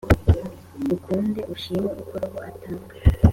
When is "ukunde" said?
0.95-1.41